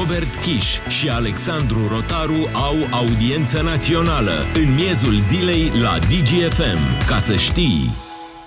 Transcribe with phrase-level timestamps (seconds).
[0.00, 7.06] Robert Kiș și Alexandru Rotaru au audiență națională în miezul zilei la DGFM.
[7.08, 7.90] Ca să știi...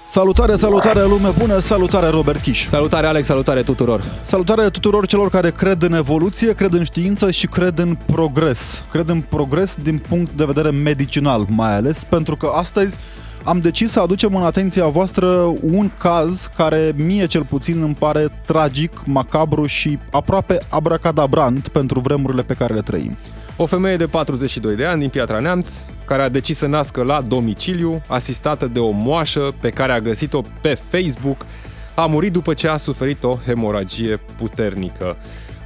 [0.07, 2.65] Salutare, salutare lume bună, salutare Robert Kiș.
[2.67, 4.19] Salutare Alex, salutare tuturor.
[4.21, 8.81] Salutare tuturor celor care cred în evoluție, cred în știință și cred în progres.
[8.91, 12.97] Cred în progres din punct de vedere medicinal mai ales, pentru că astăzi
[13.43, 18.31] am decis să aducem în atenția voastră un caz care mie cel puțin îmi pare
[18.45, 23.17] tragic, macabru și aproape abracadabrant pentru vremurile pe care le trăim.
[23.57, 27.21] O femeie de 42 de ani din Piatra Neamț, care a decis să nască la
[27.21, 31.45] domiciliu, asistată de o moașă pe care a găsit-o pe Facebook,
[31.95, 35.17] a murit după ce a suferit o hemoragie puternică.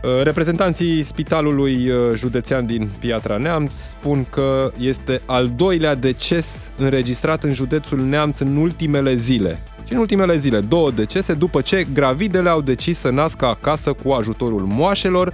[0.03, 7.43] Uh, reprezentanții Spitalului uh, Județean din Piatra Neamț spun că este al doilea deces înregistrat
[7.43, 9.63] în județul Neamț în ultimele zile.
[9.85, 14.11] Și în ultimele zile, două decese după ce gravidele au decis să nască acasă cu
[14.11, 15.33] ajutorul moașelor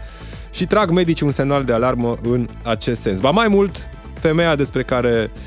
[0.52, 3.20] și trag medicii un semnal de alarmă în acest sens.
[3.20, 3.88] Va mai mult,
[4.20, 5.40] femeia despre care Uh,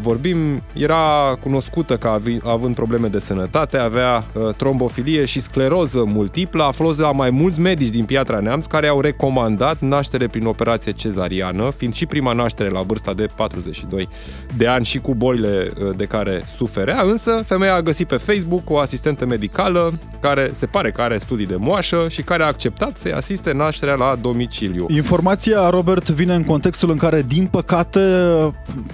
[0.00, 6.70] vorbim, era cunoscută ca având probleme de sănătate, avea uh, trombofilie și scleroză multiplă, a
[6.70, 11.70] fost la mai mulți medici din Piatra Neamț care au recomandat naștere prin operație cezariană,
[11.76, 14.08] fiind și prima naștere la vârsta de 42
[14.56, 18.70] de ani și cu bolile uh, de care suferea, însă femeia a găsit pe Facebook
[18.70, 22.96] o asistentă medicală care se pare că are studii de moașă și care a acceptat
[22.96, 24.86] să-i asiste nașterea la domiciliu.
[24.88, 28.00] Informația, Robert, vine în contextul în care, din păcate,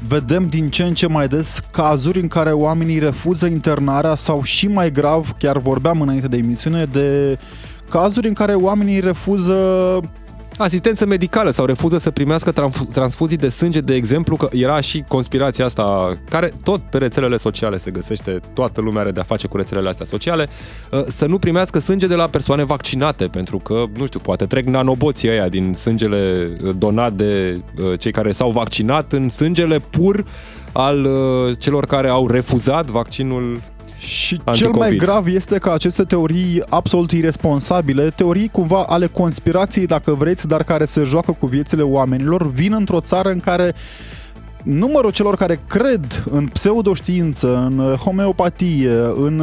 [0.08, 4.66] vedem din ce în ce mai des cazuri în care oamenii refuză internarea sau și
[4.66, 7.38] mai grav, chiar vorbeam înainte de emisiune, de
[7.90, 9.54] cazuri în care oamenii refuză
[10.62, 12.52] asistență medicală sau refuză să primească
[12.92, 17.78] transfuzii de sânge, de exemplu, că era și conspirația asta, care tot pe rețelele sociale
[17.78, 20.48] se găsește, toată lumea are de-a face cu rețelele astea sociale,
[20.90, 24.66] uh, să nu primească sânge de la persoane vaccinate, pentru că, nu știu, poate trec
[24.66, 30.24] nanoboții ăia din sângele uh, donat de uh, cei care s-au vaccinat în sângele pur
[30.72, 31.08] al
[31.58, 33.60] celor care au refuzat vaccinul
[33.98, 40.14] și cel mai grav este că aceste teorii absolut irresponsabile, teorii cumva ale conspirației, dacă
[40.14, 43.74] vreți, dar care se joacă cu viețile oamenilor, vin într-o țară în care
[44.64, 49.42] numărul celor care cred în pseudoștiință, în homeopatie, în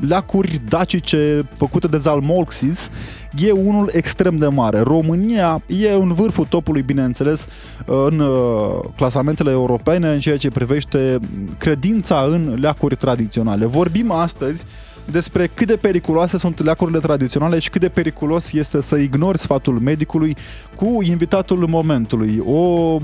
[0.00, 2.90] leacuri dacice făcute de Zalmolxis,
[3.38, 4.78] e unul extrem de mare.
[4.78, 7.48] România e în vârful topului, bineînțeles,
[7.84, 11.18] în uh, clasamentele europene în ceea ce privește
[11.58, 13.66] credința în leacuri tradiționale.
[13.66, 14.64] Vorbim astăzi
[15.10, 19.78] despre cât de periculoase sunt leacurile tradiționale și cât de periculos este să ignori sfatul
[19.78, 20.36] medicului
[20.76, 22.42] cu invitatul momentului.
[22.46, 22.96] O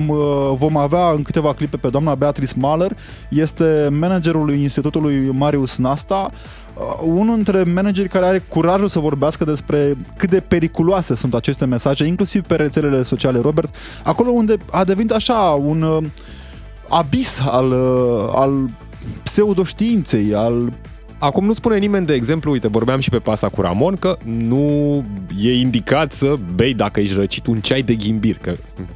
[0.54, 2.96] vom avea în câteva clipe pe doamna Beatrice Mahler,
[3.28, 6.59] este managerul Institutului Marius Nasta, Uh,
[7.00, 12.04] unul dintre manageri care are curajul să vorbească despre cât de periculoase sunt aceste mesaje,
[12.04, 16.04] inclusiv pe rețelele sociale, Robert, acolo unde a devenit așa un uh,
[16.88, 18.64] abis al, uh, al
[19.22, 20.72] pseudoștiinței, al
[21.22, 25.04] Acum nu spune nimeni, de exemplu, uite, vorbeam și pe pasta cu Ramon, că nu
[25.38, 28.54] e indicat să bei dacă ești răcit un ceai de ghimbir, că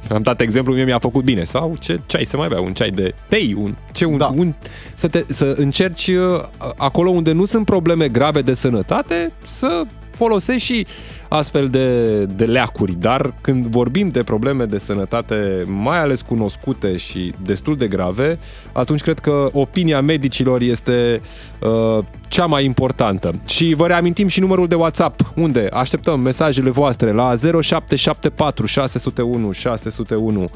[0.09, 2.89] am dat exemplu, mie mi-a făcut bine, sau ce ceai să mai bea, un ceai
[2.89, 4.31] de tei, un, ce, un, da.
[4.35, 4.53] un,
[4.95, 6.43] să, te, să încerci uh,
[6.77, 10.85] acolo unde nu sunt probleme grave de sănătate, să folosești și
[11.27, 17.33] astfel de, de leacuri, dar când vorbim de probleme de sănătate mai ales cunoscute și
[17.43, 18.39] destul de grave,
[18.71, 21.21] atunci cred că opinia medicilor este
[21.61, 23.31] uh, cea mai importantă.
[23.45, 30.49] Și vă reamintim și numărul de WhatsApp, unde așteptăm mesajele voastre la 0774 601 601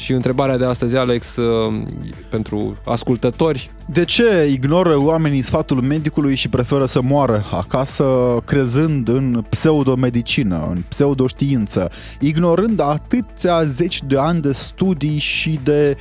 [0.00, 1.82] și întrebarea de astăzi, Alex, uh,
[2.28, 3.70] pentru ascultători.
[3.86, 10.82] De ce ignoră oamenii sfatul medicului și preferă să moară acasă crezând în pseudomedicină, în
[10.88, 11.90] pseudoștiință,
[12.20, 15.96] ignorând atâția zeci de ani de studii și de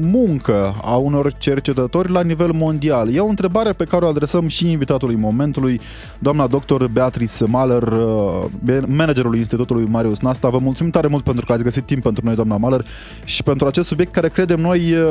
[0.00, 3.14] muncă a unor cercetători la nivel mondial?
[3.14, 5.80] E o întrebare pe care o adresăm și invitatului momentului,
[6.18, 8.44] doamna doctor Beatrice Mahler, uh,
[8.86, 10.48] managerul Institutului Marius Nasta.
[10.48, 12.86] Vă mulțumim tare mult pentru că ați găsit timp pentru noi, doamna Mahler,
[13.24, 15.06] și pentru acest subiect care credem noi uh,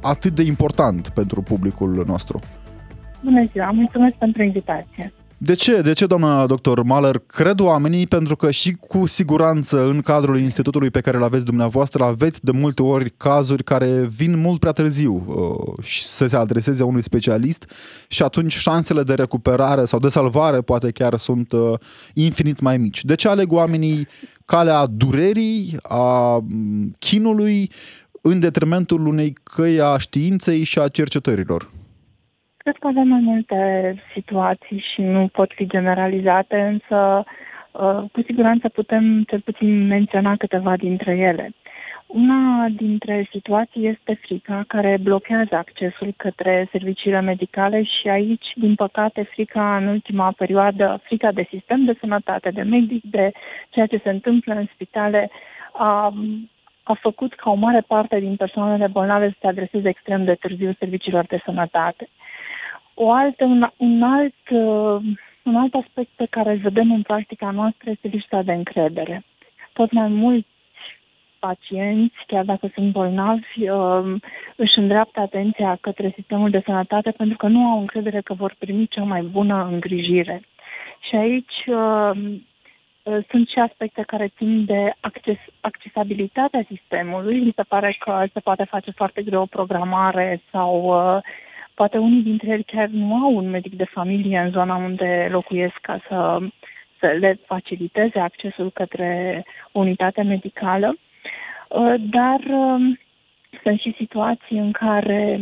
[0.00, 2.40] atât de important pentru publicul nostru.
[3.22, 5.12] Bună ziua, mulțumesc pentru invitație.
[5.38, 5.80] De ce?
[5.80, 8.06] De ce, doamna doctor Mahler, cred oamenii?
[8.06, 12.50] Pentru că și cu siguranță în cadrul institutului pe care îl aveți dumneavoastră aveți de
[12.50, 17.70] multe ori cazuri care vin mult prea târziu uh, și să se adreseze unui specialist
[18.08, 21.72] și atunci șansele de recuperare sau de salvare poate chiar sunt uh,
[22.14, 23.04] infinit mai mici.
[23.04, 24.08] De ce aleg oamenii
[24.46, 26.38] calea durerii, a
[26.98, 27.70] chinului,
[28.22, 31.70] în detrimentul unei căi a științei și a cercetărilor?
[32.56, 37.24] Cred că avem mai multe situații și nu pot fi generalizate, însă
[37.80, 41.54] Uh, cu siguranță putem cel puțin menționa câteva dintre ele.
[42.16, 49.22] Una dintre situații este frica care blochează accesul către serviciile medicale și aici, din păcate,
[49.22, 53.32] frica în ultima perioadă, frica de sistem de sănătate, de medic, de
[53.70, 55.30] ceea ce se întâmplă în spitale,
[55.72, 56.14] a,
[56.82, 60.76] a făcut ca o mare parte din persoanele bolnave să se adreseze extrem de târziu
[60.78, 62.08] serviciilor de sănătate.
[62.94, 65.02] O altă, un, un, alt, uh,
[65.42, 69.24] un alt aspect pe care îl vedem în practica noastră este lipsa de încredere.
[69.72, 70.54] Tot mai mulți
[71.46, 74.20] pacienți, chiar dacă sunt bolnavi, um,
[74.56, 78.86] își îndreaptă atenția către sistemul de sănătate pentru că nu au încredere că vor primi
[78.86, 80.42] cea mai bună îngrijire.
[81.08, 82.46] Și aici um,
[83.02, 87.40] uh, sunt și aspecte care țin de acces, accesibilitatea sistemului.
[87.40, 91.22] Mi se pare că se poate face foarte greu o programare sau uh,
[91.74, 95.78] poate unii dintre ei chiar nu au un medic de familie în zona unde locuiesc
[95.80, 96.38] ca să,
[97.00, 100.96] să le faciliteze accesul către unitatea medicală.
[101.68, 102.98] Uh, dar um,
[103.62, 105.40] sunt și situații în care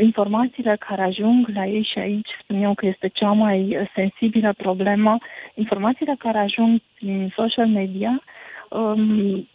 [0.00, 5.18] informațiile care ajung la ei și aici spun eu că este cea mai sensibilă problemă,
[5.54, 8.22] informațiile care ajung din social media
[8.68, 9.48] um,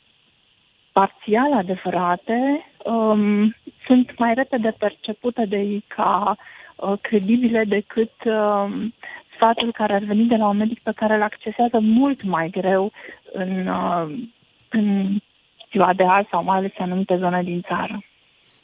[0.91, 3.55] parțial adevărate um,
[3.85, 6.35] sunt mai repede percepute de ei ca
[6.75, 8.93] uh, credibile decât um,
[9.35, 12.91] sfatul care ar veni de la un medic pe care îl accesează mult mai greu
[13.33, 14.19] în, uh,
[14.69, 15.17] în
[15.71, 18.03] ziua de azi sau mai ales în anumite zone din țară.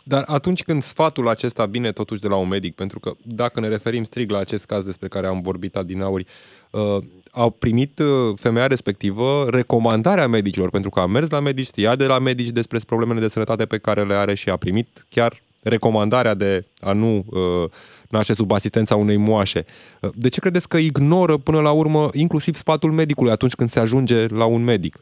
[0.04, 3.68] Dar atunci când sfatul acesta vine totuși de la un medic, pentru că dacă ne
[3.68, 6.26] referim strict la acest caz despre care am vorbit adinauri,
[6.72, 6.98] uh,
[7.32, 12.06] au primit uh, femeia respectivă recomandarea medicilor, pentru că a mers la medici, știa de
[12.06, 16.34] la medici despre problemele de sănătate pe care le are și a primit chiar recomandarea
[16.34, 17.70] de a nu uh,
[18.10, 19.66] naște sub asistența unei moașe.
[20.00, 23.80] Uh, de ce credeți că ignoră până la urmă inclusiv sfatul medicului atunci când se
[23.80, 25.00] ajunge la un medic?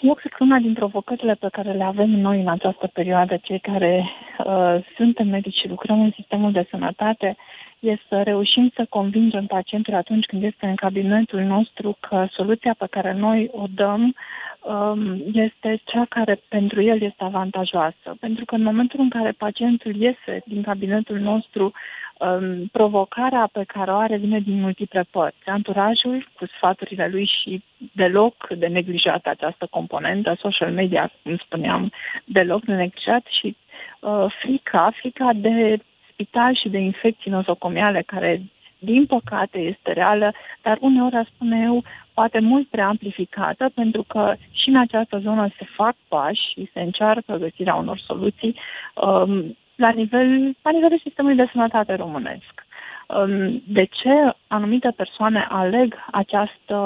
[0.00, 3.58] Eu cred că una din provocările pe care le avem noi în această perioadă, cei
[3.58, 4.10] care
[4.44, 7.36] uh, suntem medici și lucrăm în sistemul de sănătate,
[7.78, 12.86] este să reușim să convingem pacientul atunci când este în cabinetul nostru că soluția pe
[12.90, 14.14] care noi o dăm
[14.60, 18.16] um, este cea care pentru el este avantajoasă.
[18.20, 21.72] Pentru că în momentul în care pacientul iese din cabinetul nostru
[22.20, 25.46] um, provocarea pe care o are vine din multiple părți.
[25.46, 27.62] Anturajul cu sfaturile lui și
[27.92, 31.92] deloc de neglijat această componentă, social media, cum spuneam,
[32.24, 33.56] deloc de neglijat și
[34.00, 35.78] uh, frica, frica de
[36.12, 38.42] spital și de infecții nosocomiale care
[38.82, 41.84] din păcate este reală, dar uneori, aș spune eu,
[42.14, 46.80] poate mult prea amplificată, pentru că și în această zonă se fac pași și se
[46.80, 48.56] încearcă găsirea unor soluții.
[48.94, 52.66] Um, la, nivel, la nivelul sistemului de sănătate românesc.
[53.06, 56.76] Um, de ce anumite persoane aleg această,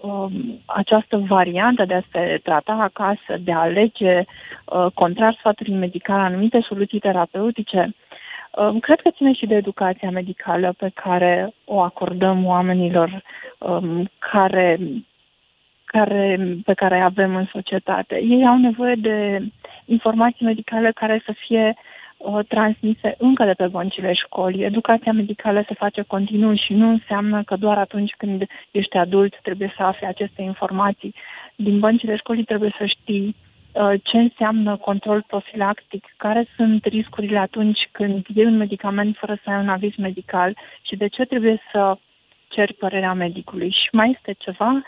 [0.00, 4.24] um, această variantă de a se trata acasă, de a alege,
[4.64, 7.94] uh, contrar sfatului medical, anumite soluții terapeutice?
[8.50, 13.22] Um, cred că ține și de educația medicală pe care o acordăm oamenilor
[14.18, 14.78] care,
[15.84, 18.20] care, pe care avem în societate.
[18.22, 19.42] Ei au nevoie de
[19.84, 21.97] informații medicale care să fie uh, uh,
[22.48, 24.64] transmise încă de pe băncile școlii.
[24.64, 29.72] Educația medicală se face continuu și nu înseamnă că doar atunci când ești adult trebuie
[29.76, 31.14] să afli aceste informații.
[31.56, 33.36] Din băncile școlii trebuie să știi
[33.72, 39.50] uh, ce înseamnă control profilactic, care sunt riscurile atunci când iei un medicament fără să
[39.50, 41.96] ai un aviz medical și de ce trebuie să
[42.48, 43.70] ceri părerea medicului.
[43.70, 44.82] Și mai este ceva,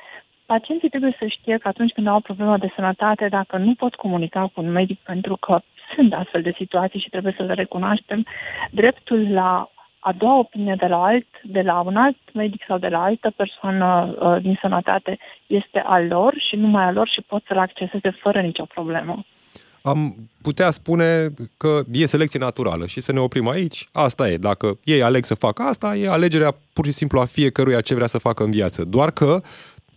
[0.47, 3.95] pacienții trebuie să știe că atunci când au o problemă de sănătate, dacă nu pot
[3.95, 5.61] comunica cu un medic pentru că
[5.95, 8.27] sunt astfel de situații și trebuie să le recunoaștem,
[8.71, 9.71] dreptul la
[10.01, 13.33] a doua opinie de la, alt, de la un alt medic sau de la altă
[13.37, 18.11] persoană uh, din sănătate este al lor și numai al lor și pot să-l acceseze
[18.23, 19.25] fără nicio problemă.
[19.83, 23.89] Am putea spune că e selecție naturală și să ne oprim aici.
[23.93, 24.37] Asta e.
[24.37, 28.07] Dacă ei aleg să facă asta, e alegerea pur și simplu a fiecăruia ce vrea
[28.07, 28.85] să facă în viață.
[28.85, 29.41] Doar că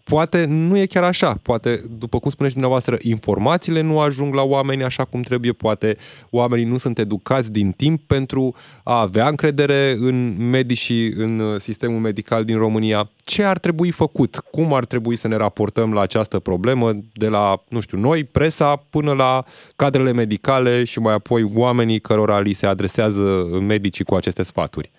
[0.04, 1.40] poate nu e chiar așa.
[1.42, 5.98] Poate, după cum spuneți dumneavoastră, informațiile nu ajung la oameni așa cum trebuie, poate
[6.30, 12.00] oamenii nu sunt educați din timp pentru a avea încredere în medici și în sistemul
[12.00, 13.10] medical din România.
[13.24, 14.42] Ce ar trebui făcut?
[14.52, 18.76] Cum ar trebui să ne raportăm la această problemă de la, nu știu, noi, presa,
[18.90, 19.44] până la
[19.76, 24.92] cadrele medicale și mai apoi oamenii cărora li se adresează medicii cu aceste sfaturi?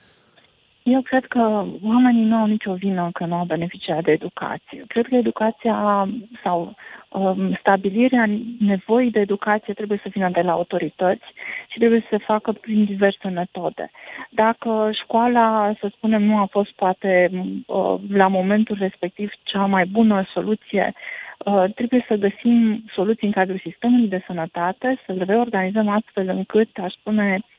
[0.85, 4.85] Eu cred că oamenii nu au nicio vină că nu au beneficiat de educație.
[4.87, 6.09] Cred că educația
[6.43, 6.75] sau
[7.09, 8.27] um, stabilirea
[8.59, 11.25] nevoii de educație trebuie să vină de la autorități
[11.69, 13.91] și trebuie să se facă prin diverse metode.
[14.31, 17.31] Dacă școala, să spunem, nu a fost poate
[17.67, 20.93] uh, la momentul respectiv cea mai bună soluție,
[21.39, 26.69] uh, trebuie să găsim soluții în cadrul sistemului de sănătate, să le reorganizăm astfel încât,
[26.79, 27.54] aș spune, uh,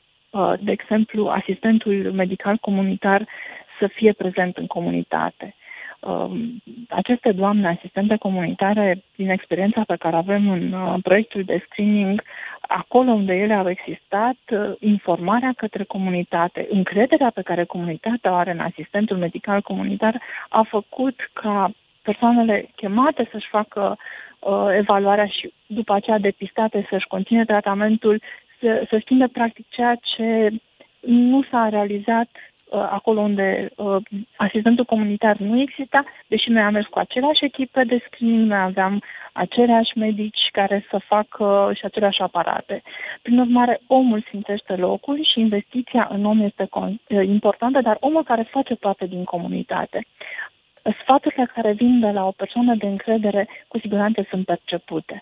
[0.60, 3.28] de exemplu, asistentul medical comunitar
[3.80, 5.56] să fie prezent în comunitate.
[6.00, 12.22] Um, aceste doamne asistente comunitare, din experiența pe care avem în uh, proiectul de screening,
[12.62, 18.52] acolo unde ele au existat, uh, informarea către comunitate, încrederea pe care comunitatea o are
[18.52, 23.98] în asistentul medical comunitar, a făcut ca persoanele chemate să-și facă
[24.40, 28.22] uh, evaluarea și după aceea depistate să-și continue tratamentul,
[28.60, 30.50] să, să schimbe practic ceea ce
[31.00, 32.30] nu s-a realizat
[32.76, 33.98] Uh, acolo unde uh,
[34.36, 39.04] asistentul comunitar nu exista, deși noi am mers cu aceleași echipe de screening, noi aveam
[39.34, 42.82] aceleași medici care să facă și aceleași aparate.
[43.22, 48.44] Prin urmare, omul simțește locul și investiția în om este uh, importantă, dar omul care
[48.44, 50.06] face parte din comunitate.
[51.02, 55.22] Sfaturile care vin de la o persoană de încredere cu siguranță sunt percepute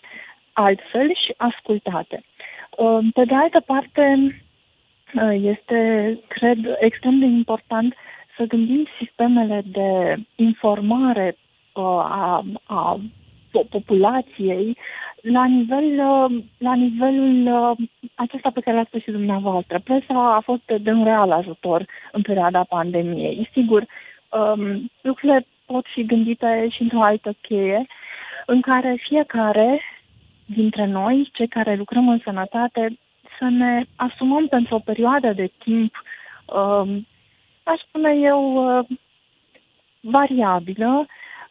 [0.53, 2.23] altfel și ascultate.
[2.77, 4.33] Uh, pe de altă parte,
[5.13, 7.93] Uh, este, cred, extrem de important
[8.37, 11.37] să gândim sistemele de informare
[11.73, 12.99] uh, a, a
[13.69, 14.77] populației
[15.21, 17.75] la, nivel, uh, la nivelul
[18.15, 19.79] acesta pe care l-ați spus și dumneavoastră.
[19.83, 23.49] Presa a fost de un real ajutor în perioada pandemiei.
[23.51, 23.85] Sigur,
[24.29, 27.85] um, lucrurile pot fi gândite și într-o altă cheie,
[28.45, 29.81] în care fiecare
[30.45, 32.99] dintre noi, cei care lucrăm în sănătate,
[33.39, 36.03] să ne asumăm pentru o perioadă de timp,
[36.45, 36.97] uh,
[37.63, 38.85] aș spune eu, uh,
[39.99, 41.05] variabilă,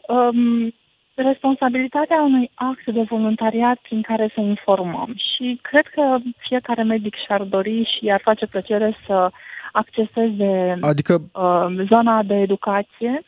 [0.09, 0.75] um,
[1.15, 5.15] responsabilitatea unui act de voluntariat prin care să informăm.
[5.17, 9.31] Și cred că fiecare medic și-ar dori și ar face plăcere să
[9.73, 11.15] acceseze adică...
[11.33, 13.23] uh, zona de educație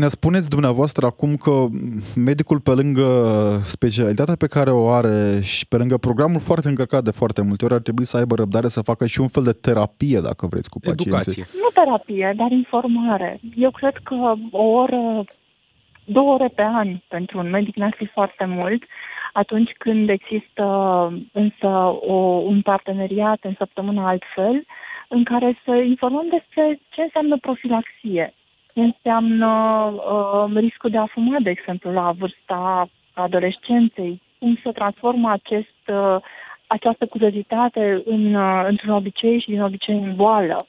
[0.00, 1.66] ne spuneți dumneavoastră acum că
[2.16, 3.06] medicul pe lângă
[3.64, 7.74] specialitatea pe care o are și pe lângă programul foarte încărcat de foarte multe ori
[7.74, 10.78] ar trebui să aibă răbdare să facă și un fel de terapie, dacă vreți, cu
[10.78, 11.06] pacienții.
[11.06, 11.44] Educație.
[11.62, 13.40] Nu terapie, dar informare.
[13.56, 14.14] Eu cred că
[14.50, 15.24] o oră,
[16.04, 18.82] două ore pe an pentru un medic n-ar fi foarte mult
[19.32, 20.64] atunci când există
[21.32, 21.66] însă
[22.14, 22.14] o,
[22.52, 24.66] un parteneriat în săptămâna altfel
[25.08, 28.34] în care să informăm despre ce înseamnă profilaxie
[28.74, 29.48] înseamnă
[29.94, 36.16] uh, riscul de a fuma, de exemplu, la vârsta adolescenței, cum se transformă acest, uh,
[36.66, 40.66] această curiozitate în, uh, într-un obicei și din obicei în boală.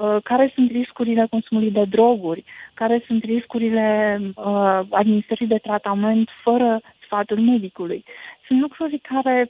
[0.00, 6.80] Uh, care sunt riscurile consumului de droguri, care sunt riscurile uh, administrării de tratament fără
[7.04, 8.04] sfatul medicului.
[8.46, 9.46] Sunt lucruri care,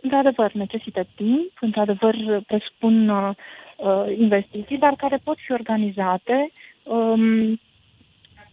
[0.00, 3.30] într-adevăr, necesită timp, într-adevăr, presupun uh,
[3.76, 6.50] uh investiții, dar care pot fi organizate
[6.82, 7.60] um,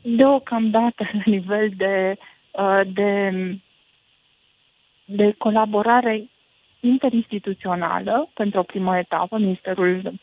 [0.02, 2.18] deocamdată la nivel de,
[2.52, 3.32] uh, de,
[5.06, 6.30] de colaborare
[6.80, 10.14] interinstituțională pentru o primă etapă, Ministerul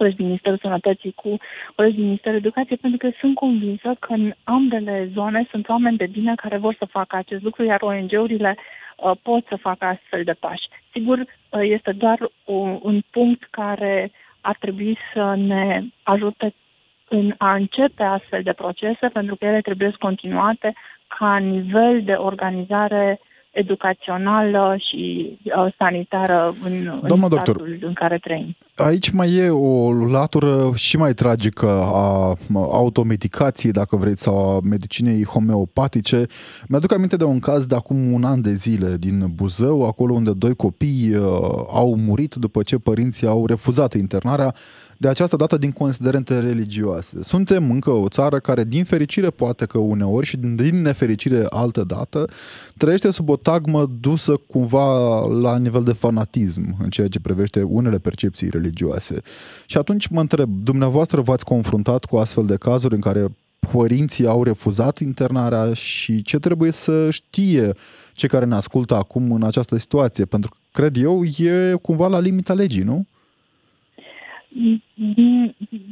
[0.00, 1.36] colegi din Ministerul Sănătății cu
[1.74, 6.06] colegi din Ministerul Educației, pentru că sunt convinsă că în ambele zone sunt oameni de
[6.06, 10.32] bine care vor să facă acest lucru, iar ONG-urile uh, pot să facă astfel de
[10.32, 10.68] pași.
[10.92, 11.26] Sigur, uh,
[11.62, 16.54] este doar un, un punct care ar trebui să ne ajute
[17.10, 20.74] în a începe astfel de procese, pentru că ele trebuie continuate
[21.18, 28.54] ca nivel de organizare educațională și uh, sanitară în, în doctor, în care trăim.
[28.76, 35.24] Aici mai e o latură și mai tragică a automedicației, dacă vreți, sau a medicinei
[35.24, 36.26] homeopatice.
[36.68, 40.32] Mi-aduc aminte de un caz de acum un an de zile din Buzău, acolo unde
[40.32, 41.22] doi copii uh,
[41.72, 44.54] au murit după ce părinții au refuzat internarea
[45.00, 47.22] de această dată din considerente religioase.
[47.22, 52.28] Suntem încă o țară care, din fericire, poate că uneori și din nefericire altă dată,
[52.76, 57.98] trăiește sub o tagmă dusă cumva la nivel de fanatism în ceea ce privește unele
[57.98, 59.18] percepții religioase.
[59.66, 63.26] Și atunci mă întreb, dumneavoastră v-ați confruntat cu astfel de cazuri în care
[63.72, 67.72] părinții au refuzat internarea și ce trebuie să știe
[68.12, 70.24] cei care ne ascultă acum în această situație?
[70.24, 73.06] Pentru că, cred eu, e cumva la limita legii, nu?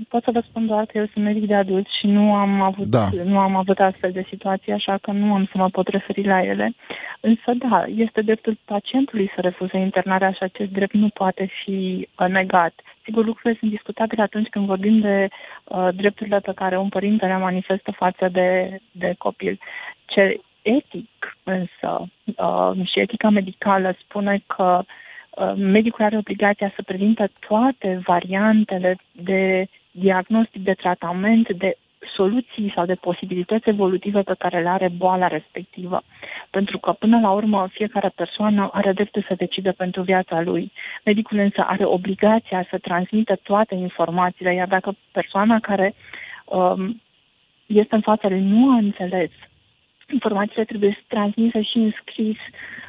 [0.09, 2.87] Pot să vă spun doar că eu sunt medic de adult și nu am avut,
[2.87, 3.09] da.
[3.25, 6.43] nu am avut astfel de situații, așa că nu am să mă pot referi la
[6.43, 6.75] ele.
[7.21, 12.27] Însă, da, este dreptul pacientului să refuze internarea și acest drept nu poate fi uh,
[12.29, 12.75] negat.
[13.05, 15.29] Sigur, lucrurile sunt discutabile atunci când vorbim de
[15.65, 19.59] uh, drepturile pe care un părinte le manifestă față de, de copil.
[20.07, 24.87] Ce etic, însă, uh, și etica medicală spune că uh,
[25.57, 31.77] medicul are obligația să prezintă toate variantele de diagnostic, de tratament, de
[32.15, 36.03] soluții sau de posibilități evolutive pe care le are boala respectivă.
[36.51, 40.73] Pentru că, până la urmă, fiecare persoană are dreptul să decide pentru viața lui.
[41.05, 45.95] Medicul însă are obligația să transmită toate informațiile, iar dacă persoana care
[46.45, 47.01] um,
[47.67, 49.31] este în fața lui nu a înțeles,
[50.13, 52.39] informațiile trebuie transmise și în scris,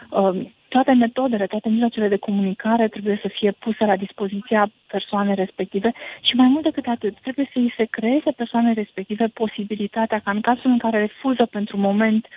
[0.09, 5.93] um, toate metodele, toate mijloacele de comunicare trebuie să fie puse la dispoziția persoanei respective
[6.21, 10.41] și mai mult decât atât, trebuie să îi se creeze persoanei respective posibilitatea ca în
[10.41, 12.27] cazul în care refuză pentru moment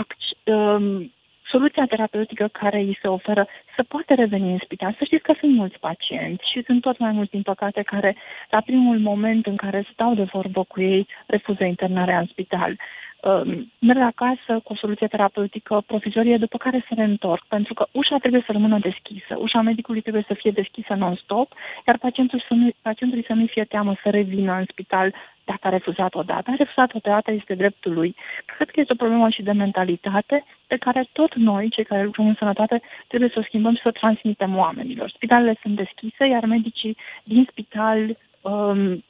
[0.00, 1.12] ac- um,
[1.50, 3.46] soluția terapeutică care îi se oferă
[3.76, 4.94] să poate reveni în spital.
[4.98, 8.16] Să știți că sunt mulți pacienți și sunt tot mai mulți, din păcate, care
[8.50, 12.76] la primul moment în care stau de vorbă cu ei refuză internarea în spital.
[13.22, 18.16] Um, merg acasă cu o soluție terapeutică provizorie, după care se reîntorc, pentru că ușa
[18.18, 21.52] trebuie să rămână deschisă, ușa medicului trebuie să fie deschisă non-stop,
[21.86, 25.68] iar pacientul să nu, pacientului să nu fie teamă să revină în spital dacă a
[25.68, 26.50] refuzat odată.
[26.50, 28.16] A refuzat odată, este dreptul lui.
[28.44, 32.26] Cred că este o problemă și de mentalitate pe care tot noi, cei care lucrăm
[32.26, 35.10] în sănătate, trebuie să o schimbăm și să o transmitem oamenilor.
[35.10, 39.04] Spitalele sunt deschise, iar medicii din spital um,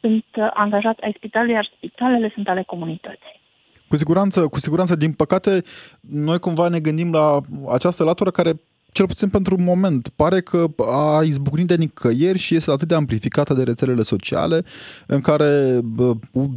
[0.00, 0.24] sunt
[0.54, 3.40] angajați ai spitalului, iar spitalele sunt ale comunității.
[3.88, 5.62] Cu siguranță, cu siguranță, din păcate,
[6.00, 8.52] noi cumva ne gândim la această latură care
[8.92, 12.94] cel puțin pentru un moment, pare că a izbucnit de nicăieri și este atât de
[12.94, 14.64] amplificată de rețelele sociale,
[15.06, 15.80] în care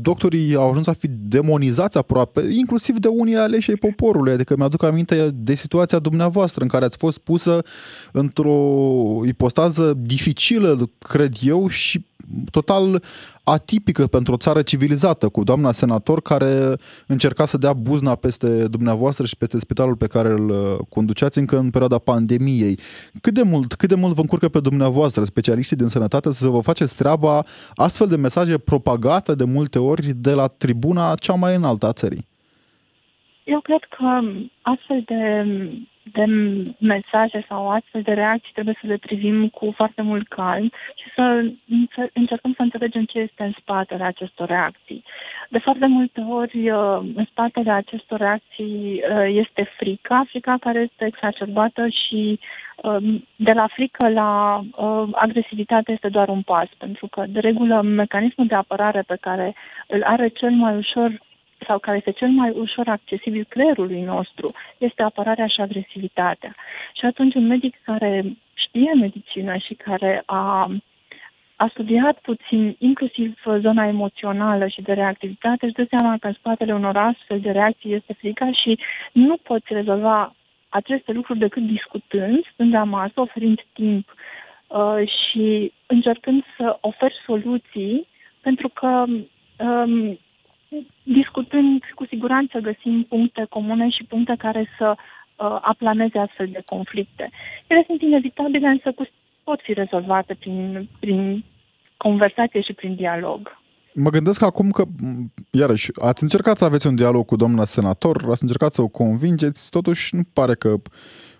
[0.01, 4.31] doctorii au ajuns să fi demonizați aproape, inclusiv de unii aleși ai poporului.
[4.31, 7.61] Adică mi-aduc aminte de situația dumneavoastră în care ați fost pusă
[8.11, 8.55] într-o
[9.25, 12.05] ipostază dificilă, cred eu, și
[12.51, 13.03] total
[13.43, 16.75] atipică pentru o țară civilizată, cu doamna senator care
[17.07, 21.57] încerca să dea buzna peste dumneavoastră și peste spitalul pe care îl uh, conduceați încă
[21.57, 22.79] în perioada pandemiei.
[23.21, 26.59] Cât de mult, cât de mult vă încurcă pe dumneavoastră, specialiștii din sănătate, să vă
[26.59, 27.43] faceți treaba
[27.75, 32.29] astfel de mesaje propagate de multe ori de la tribuna cea mai înaltă a țării?
[33.43, 34.05] Eu cred că
[34.61, 35.23] astfel de
[36.03, 36.25] de
[36.79, 41.51] mesaje sau astfel de reacții trebuie să le privim cu foarte mult calm și să
[42.13, 45.03] încercăm să înțelegem ce este în spatele acestor reacții.
[45.49, 51.05] De foarte multe ori, uh, în spatele acestor reacții uh, este frica, frica care este
[51.05, 52.39] exacerbată și
[52.75, 57.81] um, de la frică la uh, agresivitate este doar un pas, pentru că, de regulă,
[57.81, 59.55] mecanismul de apărare pe care
[59.87, 61.19] îl are cel mai ușor
[61.67, 66.55] sau care este cel mai ușor accesibil creierului nostru este apărarea și agresivitatea.
[66.93, 70.71] Și atunci un medic care știe medicină și care a,
[71.55, 76.73] a studiat puțin inclusiv zona emoțională și de reactivitate, își dă seama că în spatele
[76.73, 78.79] unor astfel de reacții este frica și
[79.11, 80.35] nu poți rezolva
[80.69, 84.15] aceste lucruri decât discutând, stând la masă, oferind timp
[84.67, 88.07] uh, și încercând să oferi soluții,
[88.41, 89.05] pentru că
[89.57, 90.19] um,
[91.03, 97.29] discutând, cu siguranță găsim puncte comune și puncte care să uh, aplaneze astfel de conflicte.
[97.67, 98.93] Ele sunt inevitabile, însă
[99.43, 101.43] pot fi rezolvate prin, prin
[101.97, 103.59] conversație și prin dialog.
[103.93, 104.83] Mă gândesc acum că,
[105.51, 109.69] iarăși, ați încercat să aveți un dialog cu doamna senator, ați încercat să o convingeți,
[109.69, 110.75] totuși nu pare că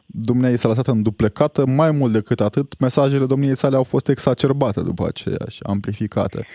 [0.05, 4.81] dumneai s-a lăsat în duplecată, mai mult decât atât, mesajele domniei sale au fost exacerbate
[4.81, 6.47] după aceea și amplificate.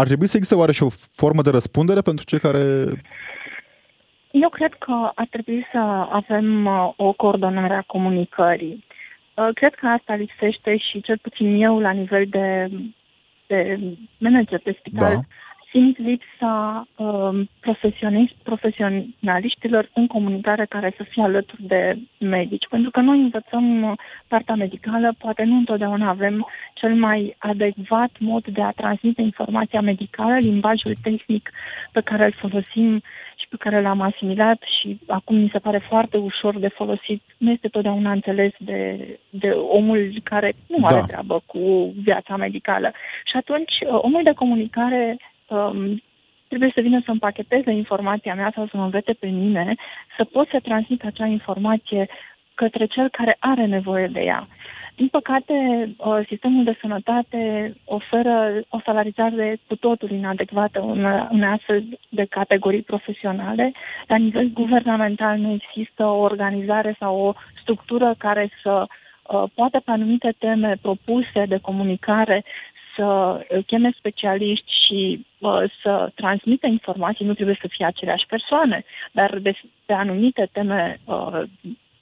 [0.00, 2.62] Ar trebui să existe oare și o formă de răspundere pentru cei care...
[4.30, 5.78] Eu cred că ar trebui să
[6.10, 8.84] avem uh, o coordonare a comunicării.
[9.34, 12.70] Uh, cred că asta lipsește și cel puțin eu la nivel de,
[13.46, 13.78] de
[14.18, 15.20] manager de spital da
[15.74, 17.48] simt lipsa um,
[18.42, 22.68] profesionaliștilor în comunicare care să fie alături de medici.
[22.68, 23.96] Pentru că noi învățăm
[24.28, 30.36] partea medicală, poate nu întotdeauna avem cel mai adecvat mod de a transmite informația medicală,
[30.38, 31.50] limbajul tehnic
[31.92, 33.02] pe care îl folosim
[33.40, 37.50] și pe care l-am asimilat și acum mi se pare foarte ușor de folosit, nu
[37.50, 41.06] este totdeauna înțeles de, de omul care nu are da.
[41.06, 42.92] treabă cu viața medicală.
[43.24, 46.02] Și atunci omul de comunicare um,
[46.48, 49.74] trebuie să vină să împacheteze informația mea sau să mă învețe pe mine,
[50.16, 52.08] să pot să transmit acea informație
[52.54, 54.48] către cel care are nevoie de ea.
[54.96, 55.54] Din păcate,
[55.96, 60.80] uh, sistemul de sănătate oferă o salarizare cu totul inadecvată
[61.30, 63.72] în astfel de categorii profesionale.
[64.06, 69.90] La nivel guvernamental nu există o organizare sau o structură care să uh, poate pe
[69.90, 72.44] anumite teme propuse de comunicare
[72.96, 79.38] să cheme specialiști și uh, să transmită informații, nu trebuie să fie aceleași persoane, dar
[79.38, 79.52] de,
[79.86, 81.42] pe anumite teme uh,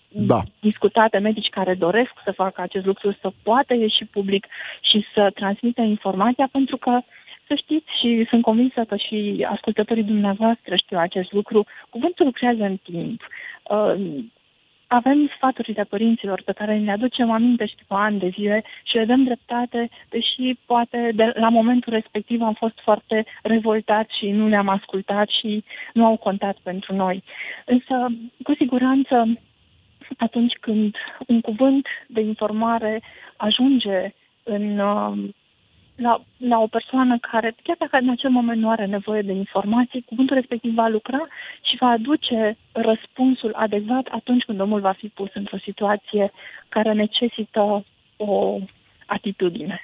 [0.09, 0.41] da.
[0.61, 4.47] discutate, medici care doresc să facă acest lucru, să poată ieși public
[4.81, 7.01] și să transmită informația, pentru că
[7.47, 12.77] să știți și sunt convinsă că și ascultătorii dumneavoastră știu acest lucru, cuvântul lucrează în
[12.77, 13.21] timp.
[13.63, 13.95] Uh,
[14.93, 19.05] avem sfaturile părinților pe care le aducem aminte și după ani de zile și le
[19.05, 24.69] dăm dreptate, deși poate de, la momentul respectiv am fost foarte revoltați și nu le-am
[24.69, 27.23] ascultat și nu au contat pentru noi.
[27.65, 28.07] Însă,
[28.43, 29.41] cu siguranță,
[30.19, 33.03] atunci când un cuvânt de informare
[33.37, 35.29] ajunge în uh,
[35.97, 40.03] la, la o persoană care, chiar dacă în acel moment nu are nevoie de informații,
[40.03, 41.21] cuvântul respectiv va lucra
[41.63, 46.33] și va aduce răspunsul adecvat atunci când omul va fi pus într-o situație
[46.69, 47.85] care necesită
[48.17, 48.59] o
[49.07, 49.81] atitudine.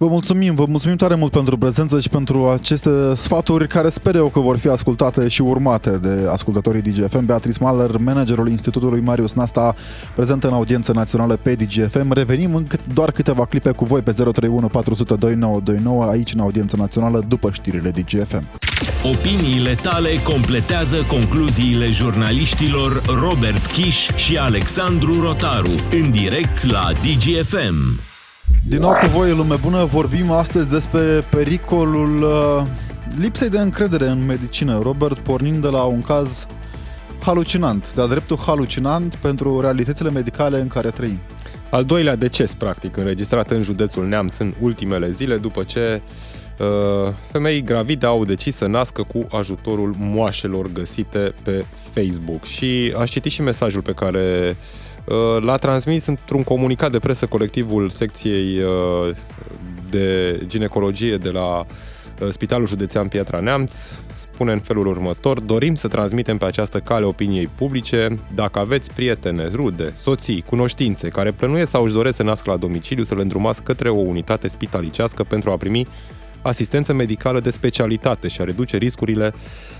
[0.00, 4.28] Vă mulțumim, vă mulțumim tare mult pentru prezență și pentru aceste sfaturi care sper eu
[4.28, 7.24] că vor fi ascultate și urmate de ascultătorii DGFM.
[7.24, 9.74] Beatrice Maller, managerul Institutului Marius Nasta,
[10.14, 12.12] prezentă în audiență națională pe DGFM.
[12.12, 17.22] Revenim în doar câteva clipe cu voi pe 031 400 2929 aici în audiență națională
[17.28, 18.48] după știrile DGFM.
[19.04, 28.06] Opiniile tale completează concluziile jurnaliștilor Robert Kiș și Alexandru Rotaru în direct la DGFM.
[28.66, 32.62] Din nou cu voi, lume bună, vorbim astăzi despre pericolul uh,
[33.18, 34.78] lipsei de încredere în medicină.
[34.82, 36.46] Robert, pornind de la un caz
[37.20, 41.18] halucinant, de-a dreptul halucinant pentru realitățile medicale în care trăim.
[41.70, 46.02] Al doilea deces, practic, înregistrat în județul Neamț în ultimele zile, după ce
[46.58, 52.44] uh, femei gravide au decis să nască cu ajutorul moașelor găsite pe Facebook.
[52.44, 54.86] Și aș citi și mesajul pe care Uh,
[55.40, 59.14] l-a transmis într-un comunicat de presă colectivul secției uh,
[59.90, 63.74] de ginecologie de la uh, Spitalul Județean Piatra Neamț.
[64.16, 69.48] Spune în felul următor, dorim să transmitem pe această cale opiniei publice, dacă aveți prietene,
[69.54, 73.62] rude, soții, cunoștințe care plănuie sau își doresc să nască la domiciliu, să le îndrumați
[73.62, 75.86] către o unitate spitalicească pentru a primi
[76.42, 79.34] asistență medicală de specialitate și a reduce riscurile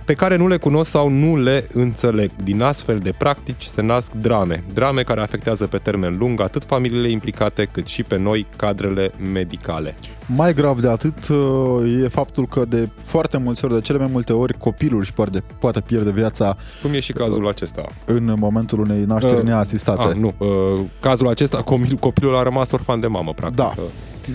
[0.09, 2.31] pe care nu le cunosc sau nu le înțeleg.
[2.42, 7.11] Din astfel de practici se nasc drame, drame care afectează pe termen lung atât familiile
[7.11, 9.94] implicate cât și pe noi cadrele medicale.
[10.27, 14.09] Mai grav de atât uh, e faptul că de foarte multe ori, de cele mai
[14.11, 16.57] multe ori, copilul își poate, poate pierde viața.
[16.83, 17.85] Cum e și cazul acesta?
[18.05, 20.03] În momentul unei nașteri uh, neasistate.
[20.03, 21.64] A, nu, uh, cazul acesta,
[22.01, 23.57] copilul a rămas orfan de mamă, practic.
[23.57, 23.73] Da.
[23.77, 23.83] Uh.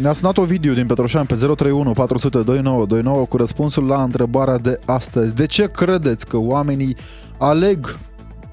[0.02, 4.80] Ne-a sunat o video din Petroșani pe 031 400 2929 cu răspunsul la întrebarea de
[4.86, 5.36] astăzi.
[5.36, 6.96] De ce credeți că oamenii
[7.40, 7.98] aleg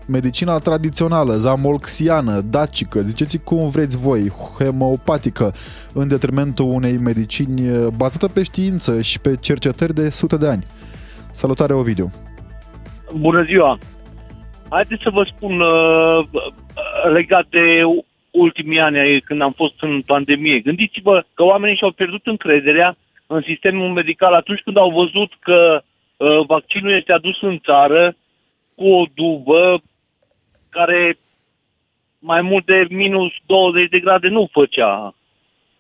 [0.09, 5.53] medicina tradițională, zamolxiană, dacică, ziceți cum vreți voi, homeopatică,
[5.94, 7.61] în detrimentul unei medicini
[7.96, 10.64] bazată pe știință și pe cercetări de sute de ani?
[11.33, 12.11] Salutare, Ovidiu!
[13.16, 13.79] Bună ziua!
[14.68, 16.18] Haideți să vă spun uh,
[17.12, 17.83] legat de
[18.31, 20.59] ultimii ani când am fost în pandemie.
[20.59, 22.96] Gândiți-vă că oamenii și-au pierdut încrederea
[23.27, 25.89] în sistemul medical atunci când au văzut că uh,
[26.46, 28.16] vaccinul este adus în țară
[28.74, 29.83] cu o dubă
[30.68, 31.18] care
[32.18, 35.14] mai mult de minus 20 de grade nu făcea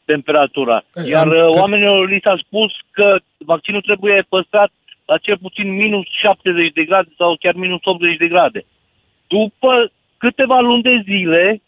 [0.04, 0.84] temperatura.
[1.06, 4.70] Iar uh, oamenilor li s-a spus că vaccinul trebuie păstrat
[5.04, 8.64] la cel puțin minus 70 de grade sau chiar minus 80 de grade.
[9.26, 11.62] După câteva luni de zile,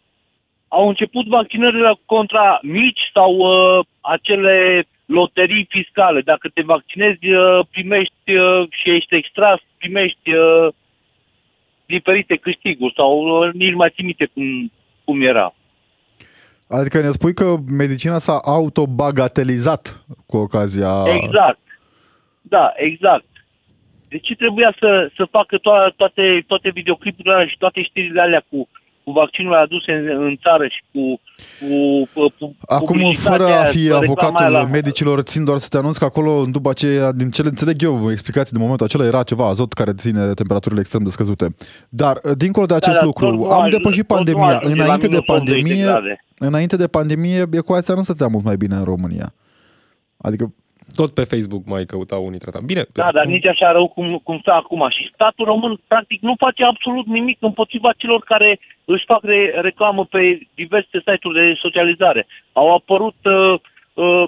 [0.68, 6.20] au început vaccinările contra mici sau uh, acele loterii fiscale.
[6.20, 10.68] Dacă te vaccinezi, uh, primești uh, și ești extras, primești uh,
[11.86, 14.72] diferite câștiguri sau uh, nici mai țin minte cum,
[15.04, 15.54] cum era.
[16.66, 21.04] Adică ne spui că medicina s-a autobagatelizat cu ocazia...
[21.22, 21.60] Exact.
[22.40, 23.24] Da, exact.
[24.08, 28.44] De ce trebuia să, să facă to- toate, toate videoclipurile alea și toate știrile alea
[28.50, 28.68] cu
[29.04, 31.20] cu vaccinul aduse în, în țară și cu,
[32.14, 34.64] cu, cu Acum, fără a fi avocatul la...
[34.64, 38.52] medicilor, țin doar să te anunț că acolo, după aceea, din cele înțeleg eu, explicații
[38.52, 41.54] de momentul acela, era ceva azot care ține temperaturile extrem de scăzute.
[41.88, 44.60] Dar, dincolo de acest da, lucru, am depășit pandemia.
[44.62, 45.86] Înainte de pandemie,
[46.38, 49.34] înainte de pandemie, ecuația nu stătea mult mai bine în România.
[50.16, 50.52] Adică
[50.94, 52.62] tot pe Facebook mai căutau unii tratat.
[52.62, 52.82] Bine.
[52.92, 54.88] Da, dar nici așa rău cum, cum stă acum.
[54.90, 60.04] Și statul român, practic, nu face absolut nimic împotriva celor care își fac re- reclamă
[60.04, 62.26] pe diverse site-uri de socializare.
[62.52, 63.60] Au apărut uh,
[63.94, 64.24] uh,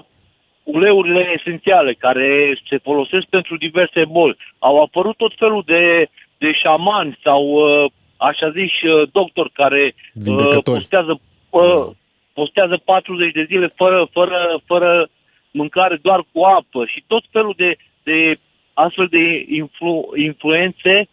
[0.63, 4.37] uleurile esențiale care se folosesc pentru diverse boli.
[4.59, 10.57] Au apărut tot felul de, de șamani sau, uh, așa zis, uh, doctori care uh,
[10.63, 11.87] postează, uh,
[12.33, 15.09] postează 40 de zile fără, fără, fără
[15.55, 18.39] mâncare doar cu apă și tot felul de, de
[18.73, 21.07] astfel de influ, influențe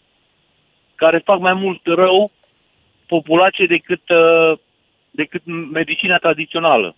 [0.95, 2.31] care fac mai mult rău
[3.07, 4.59] populație decât, uh,
[5.11, 6.97] decât medicina tradițională.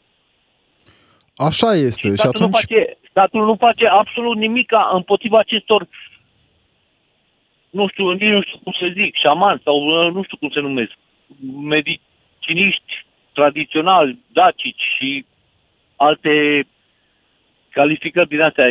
[1.36, 2.08] Așa este.
[2.08, 2.50] Și statul, și atunci...
[2.50, 5.88] nu face, statul nu face absolut nimic împotriva acestor
[7.78, 10.60] nu știu, nici nu știu cum să zic, șaman sau uh, nu știu cum se
[10.60, 10.92] numesc,
[11.62, 15.26] mediciniști tradiționali, dacici și
[15.96, 16.66] alte
[17.74, 18.68] calificări din astea.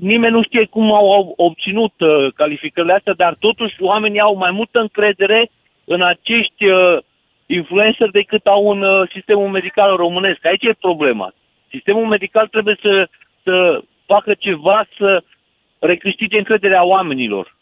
[0.00, 4.80] Nimeni nu știe cum au obținut uh, calificările astea, dar totuși oamenii au mai multă
[4.80, 5.50] încredere
[5.84, 6.98] în acești uh,
[7.46, 10.46] influencer decât au în sistemul medical românesc.
[10.46, 11.32] Aici e problema.
[11.68, 13.08] Sistemul medical trebuie să,
[13.42, 15.22] să facă ceva să
[15.78, 17.56] recâștige încrederea oamenilor.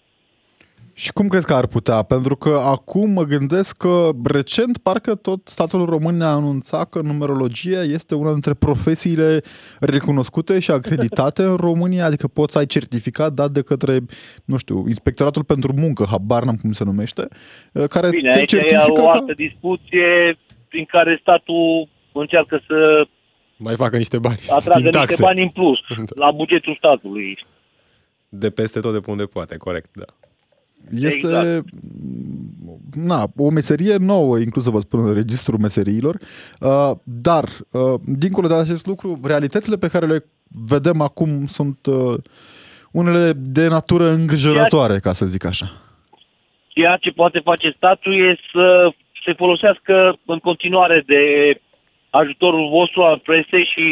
[0.99, 2.03] Și cum crezi că ar putea?
[2.03, 7.83] Pentru că acum mă gândesc că recent parcă tot statul român a anunțat că numerologia
[7.83, 9.41] este una dintre profesiile
[9.81, 13.99] recunoscute și acreditate în România, adică poți să ai certificat dat de către,
[14.45, 17.29] nu știu, Inspectoratul pentru Muncă, habar n-am cum se numește,
[17.89, 23.07] care Bine, te aici certifică e o altă discuție prin care statul încearcă să
[23.57, 25.23] mai facă niște bani atragă niște taxe.
[25.23, 25.79] bani în plus
[26.25, 27.47] la bugetul statului.
[28.29, 30.05] De peste tot de pe unde poate, corect, da.
[30.95, 31.65] Este exact.
[32.95, 36.19] na, o meserie nouă, inclusă vă spun în registrul meseriilor,
[36.61, 40.25] uh, dar uh, dincolo de acest lucru, realitățile pe care le
[40.67, 42.15] vedem acum sunt uh,
[42.93, 45.67] unele de natură îngrijorătoare, ca să zic așa.
[46.67, 48.93] Ceea ce poate face statul e să
[49.25, 51.21] se folosească în continuare de
[52.11, 53.87] ajutorul vostru al presei și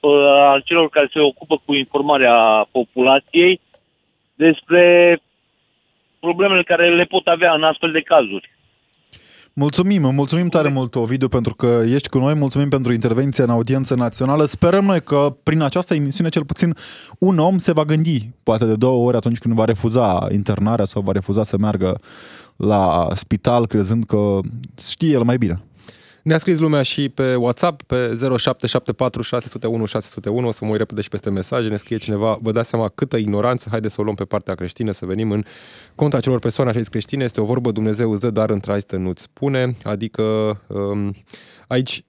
[0.00, 0.10] uh,
[0.52, 3.60] al celor care se ocupă cu informarea populației
[4.34, 5.18] despre
[6.26, 8.46] problemele care le pot avea în astfel de cazuri.
[9.56, 13.94] Mulțumim, mulțumim tare mult, Ovidiu, pentru că ești cu noi, mulțumim pentru intervenția în audiență
[13.94, 14.44] națională.
[14.44, 16.74] Sperăm noi că prin această emisiune cel puțin
[17.18, 21.02] un om se va gândi, poate de două ori atunci când va refuza internarea sau
[21.02, 22.00] va refuza să meargă
[22.56, 24.38] la spital, crezând că
[24.80, 25.62] știe el mai bine.
[26.24, 31.00] Ne-a scris lumea și pe WhatsApp, pe 0774 601 601, o să mă uit repede
[31.00, 34.16] și peste mesaje, ne scrie cineva, vă dați seama câtă ignoranță, haideți să o luăm
[34.16, 35.44] pe partea creștină, să venim în
[35.94, 39.76] contra celor persoane așa creștine, este o vorbă, Dumnezeu îți dă, dar într-aistă nu-ți spune,
[39.82, 40.22] adică
[40.66, 41.14] um,
[41.68, 42.04] Aici,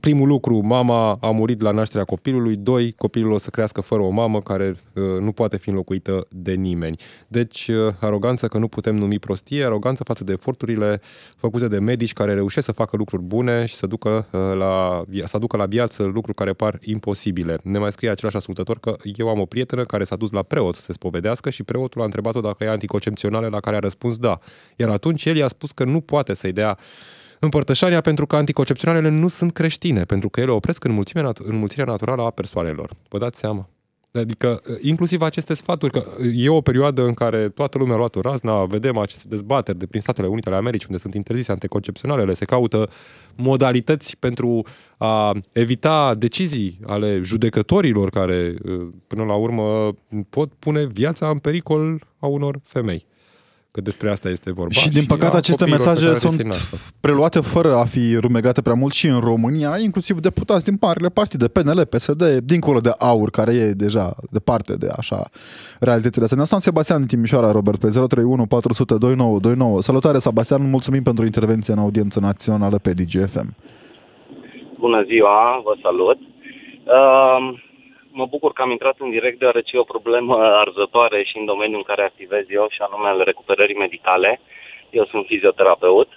[0.00, 4.08] primul lucru, mama a murit la nașterea copilului, doi, copilul o să crească fără o
[4.10, 6.96] mamă care uh, nu poate fi înlocuită de nimeni.
[7.28, 11.00] Deci, uh, aroganță că nu putem numi prostie, aroganță față de eforturile
[11.36, 15.36] făcute de medici care reușesc să facă lucruri bune și să, ducă, uh, la, să
[15.36, 17.58] aducă la viață lucruri care par imposibile.
[17.62, 20.74] Ne mai scrie același ascultător că eu am o prietenă care s-a dus la preot
[20.74, 24.38] să se spovedească și preotul a întrebat-o dacă e anticoncepționale, la care a răspuns da.
[24.76, 26.78] Iar atunci el i-a spus că nu poate să-i dea
[27.38, 32.22] împărtășania pentru că anticoncepționalele nu sunt creștine, pentru că ele opresc înmulțirea, nat- înmulțirea naturală
[32.22, 32.90] a persoanelor.
[33.08, 33.68] Vă dați seama?
[34.12, 38.20] Adică, inclusiv aceste sfaturi, că e o perioadă în care toată lumea a luat o
[38.20, 42.44] razna, vedem aceste dezbateri de prin Statele Unite ale Americii, unde sunt interzise anticoncepționalele, se
[42.44, 42.90] caută
[43.36, 44.66] modalități pentru
[44.96, 48.54] a evita decizii ale judecătorilor care,
[49.06, 49.94] până la urmă,
[50.30, 53.06] pot pune viața în pericol a unor femei
[53.70, 54.72] că despre asta este vorba.
[54.72, 56.42] Și din păcate aceste mesaje sunt
[57.00, 61.48] preluate fără a fi rumegate prea mult și în România, inclusiv deputați din marile partide,
[61.48, 65.30] PNL, PSD, dincolo de aur, care e deja departe de așa
[65.80, 66.44] realitățile astea.
[66.48, 69.82] Ne-a Sebastian din Timișoara, Robert, pe 031 400 2929.
[69.82, 73.54] Salutare, Sebastian, mulțumim pentru intervenție în audiență națională pe DGFM.
[74.78, 76.18] Bună ziua, vă salut.
[76.18, 77.66] Uh,
[78.20, 81.82] mă bucur că am intrat în direct deoarece e o problemă arzătoare și în domeniul
[81.82, 84.40] în care activez eu și anume al recuperării medicale.
[84.90, 86.08] Eu sunt fizioterapeut.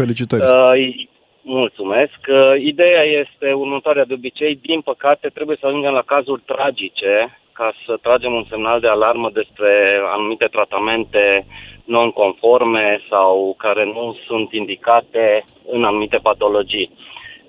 [0.00, 0.42] Felicitări!
[0.42, 1.06] Uh,
[1.42, 2.18] mulțumesc.
[2.28, 4.54] Uh, ideea este următoarea de obicei.
[4.68, 7.14] Din păcate, trebuie să ajungem la cazuri tragice
[7.58, 9.72] ca să tragem un semnal de alarmă despre
[10.16, 11.46] anumite tratamente
[11.84, 15.44] non-conforme sau care nu sunt indicate
[15.76, 16.90] în anumite patologii.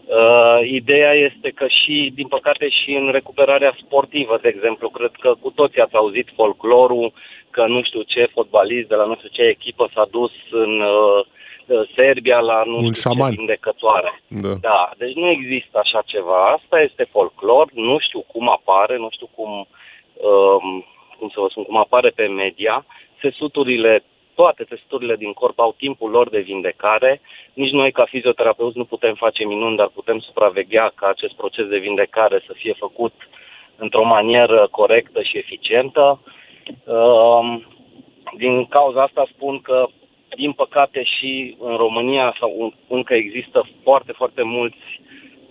[0.06, 5.36] Uh, ideea este că și, din păcate, și în recuperarea sportivă, de exemplu, cred că
[5.40, 7.14] cu toții ați auzit folclorul
[7.50, 11.26] că nu știu ce fotbalist de la nu știu ce echipă s-a dus în uh,
[11.96, 13.30] Serbia la nu Un știu șaman.
[13.30, 14.22] ce vindecătoare.
[14.28, 14.54] Da.
[14.62, 16.52] da, deci nu există așa ceva.
[16.52, 19.68] Asta este folclor, nu știu cum apare, nu știu cum,
[20.14, 20.86] um,
[21.18, 22.86] cum să vă spun, cum apare pe media.
[23.22, 24.04] Sesuturile
[24.36, 27.22] toate testurile din corp au timpul lor de vindecare.
[27.54, 31.78] Nici noi, ca fizioterapeuți, nu putem face minuni, dar putem supraveghea ca acest proces de
[31.78, 33.14] vindecare să fie făcut
[33.78, 36.22] într-o manieră corectă și eficientă.
[36.84, 37.66] Um,
[38.38, 39.88] din cauza asta spun că,
[40.36, 45.02] din păcate, și în România sau încă există foarte, foarte mulți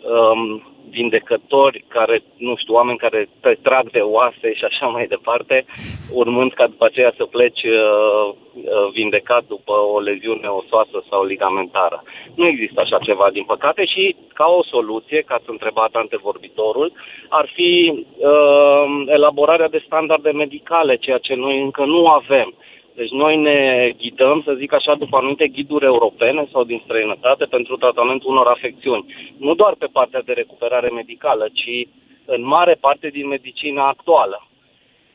[0.02, 5.64] um, vindecători care, nu știu, oameni care te trag de oase și așa mai departe,
[6.12, 12.02] urmând ca după aceea să pleci uh, uh, vindecat după o leziune osoasă sau ligamentară.
[12.34, 16.92] Nu există așa ceva, din păcate, și ca o soluție, ca să întrebat antevorbitorul,
[17.28, 22.54] ar fi uh, elaborarea de standarde medicale, ceea ce noi încă nu avem.
[22.94, 27.76] Deci noi ne ghidăm, să zic așa, după anumite ghiduri europene sau din străinătate pentru
[27.76, 29.14] tratamentul unor afecțiuni.
[29.38, 31.88] Nu doar pe partea de recuperare medicală, ci
[32.24, 34.48] în mare parte din medicina actuală.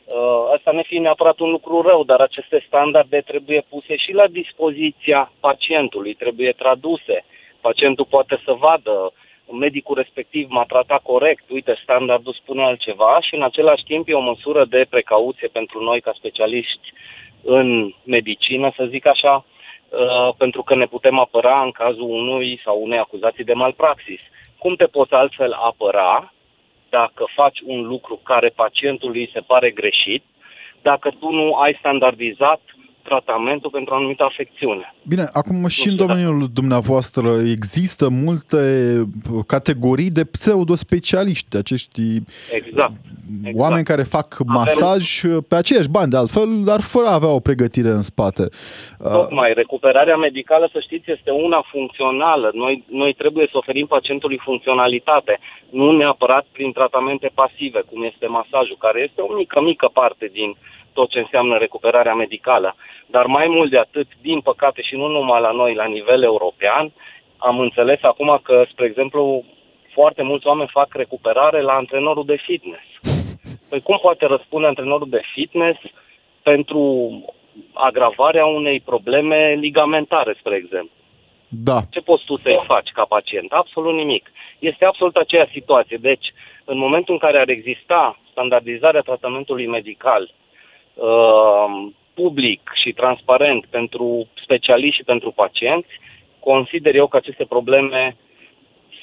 [0.06, 4.28] Uh, asta ne fi neapărat un lucru rău, dar aceste standarde trebuie puse și la
[4.28, 7.26] dispoziția pacientului, trebuie traduse.
[7.62, 9.13] Pacientul poate să vadă
[9.52, 14.30] medicul respectiv m-a tratat corect, uite, standardul spune altceva și în același timp e o
[14.32, 16.94] măsură de precauție pentru noi ca specialiști
[17.43, 19.45] în medicină, să zic așa,
[19.89, 24.19] uh, pentru că ne putem apăra în cazul unui sau unei acuzații de malpraxis.
[24.58, 26.34] Cum te poți altfel apăra
[26.89, 30.23] dacă faci un lucru care pacientului îi se pare greșit,
[30.82, 32.62] dacă tu nu ai standardizat
[33.10, 34.93] tratamentul pentru o anumită afecțiune.
[35.08, 36.52] Bine, acum și în domeniul dacă...
[36.60, 38.62] dumneavoastră există multe
[39.48, 42.02] categorii de pseudospecialiști, acești
[42.60, 43.00] exact,
[43.43, 43.60] exact.
[43.63, 45.45] oameni care fac masaj Avem...
[45.50, 48.45] pe aceiași bani de altfel, dar fără a avea o pregătire în spate.
[48.98, 52.52] Tocmai, recuperarea medicală, să știți, este una funcțională.
[52.54, 58.78] Noi, noi trebuie să oferim pacientului funcționalitate, nu neapărat prin tratamente pasive, cum este masajul,
[58.80, 60.56] care este o mică, mică parte din
[60.93, 62.76] tot ce înseamnă recuperarea medicală.
[63.12, 66.91] Dar mai mult de atât, din păcate și nu numai la noi, la nivel european,
[67.38, 69.43] am înțeles acum că, spre exemplu,
[69.93, 72.84] foarte mulți oameni fac recuperare la antrenorul de fitness.
[73.69, 75.80] Păi cum poate răspunde antrenorul de fitness
[76.43, 76.82] pentru
[77.74, 80.98] agravarea unei probleme ligamentare, spre exemplu?
[81.48, 81.82] Da.
[81.89, 83.52] Ce poți tu să-i faci ca pacient?
[83.52, 84.32] Absolut nimic.
[84.60, 85.98] Este absolut aceeași situație.
[85.98, 86.34] Deci,
[86.65, 90.32] în momentul în care ar exista standardizarea tratamentului medical
[90.93, 91.89] uh,
[92.22, 95.94] public și transparent pentru specialiști și pentru pacienți,
[96.40, 98.16] consider eu că aceste probleme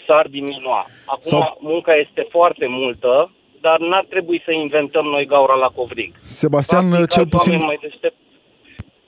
[0.06, 0.86] s-ar diminua.
[1.06, 1.58] Acum, Sau...
[1.60, 6.10] munca este foarte multă, dar n-ar trebui să inventăm noi gaura la covrig.
[6.22, 7.58] Sebastian, Practic, cel puțin...
[7.58, 8.16] Mai deștept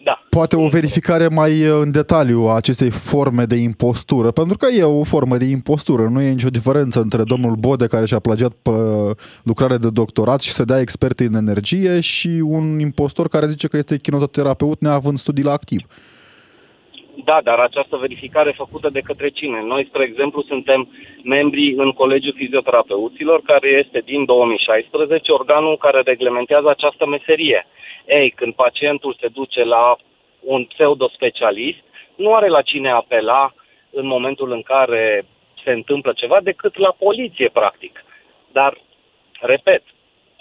[0.03, 0.23] da.
[0.31, 4.83] Poate o verificare mai uh, în detaliu a acestei forme de impostură, pentru că e
[4.83, 6.03] o formă de impostură.
[6.03, 8.71] Nu e nicio diferență între domnul Bode, care și-a plagiat pe
[9.45, 13.77] lucrare de doctorat și se dea expert în energie, și un impostor care zice că
[13.77, 15.87] este chinototerapeut neavând studii la activ.
[17.25, 19.63] Da, dar această verificare făcută de către cine?
[19.63, 20.89] Noi, spre exemplu, suntem
[21.25, 27.67] membri în Colegiul Fizioterapeuților, care este din 2016 organul care reglementează această meserie.
[28.09, 29.97] Ei, când pacientul se duce la
[30.41, 31.83] un pseudo-specialist,
[32.15, 33.55] nu are la cine apela
[33.91, 35.27] în momentul în care
[35.65, 38.05] se întâmplă ceva decât la poliție, practic.
[38.53, 38.79] Dar,
[39.41, 39.83] repet,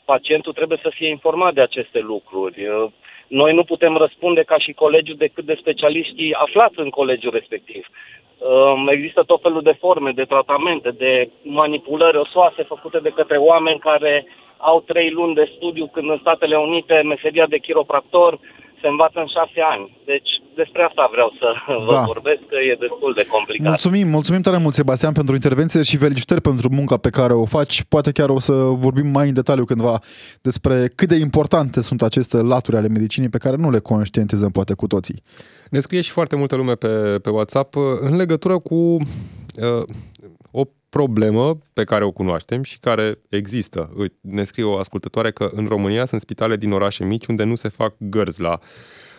[0.06, 2.68] pacientul trebuie să fie informat de aceste lucruri.
[3.28, 7.88] Noi nu putem răspunde ca și colegiul decât de specialiștii aflați în colegiul respectiv.
[8.88, 14.26] Există tot felul de forme, de tratamente, de manipulări osoase făcute de către oameni care
[14.58, 18.40] au trei luni de studiu, când în Statele Unite meseria de chiropractor
[18.82, 19.98] se învață în șase ani.
[20.06, 21.48] Deci despre asta vreau să
[21.88, 22.02] vă da.
[22.02, 23.68] vorbesc, că e destul de complicat.
[23.68, 27.84] Mulțumim, mulțumim tare mult, Sebastian, pentru intervenție și felicitări pentru munca pe care o faci.
[27.84, 30.00] Poate chiar o să vorbim mai în detaliu cândva
[30.42, 34.74] despre cât de importante sunt aceste laturi ale medicinii pe care nu le conștientizăm poate
[34.74, 35.24] cu toții.
[35.70, 39.84] Ne scrie și foarte multă lume pe, pe WhatsApp în legătură cu uh,
[40.37, 40.37] o
[40.98, 43.94] problemă pe care o cunoaștem și care există.
[44.22, 47.70] Ne scrie o ascultătoare că în România sunt spitale din orașe mici unde nu se
[47.70, 48.60] fac gărzi la